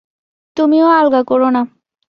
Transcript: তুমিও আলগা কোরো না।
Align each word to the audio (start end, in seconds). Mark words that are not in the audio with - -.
তুমিও 0.57 0.87
আলগা 0.91 1.21
কোরো 1.23 1.47
না। 1.49 1.61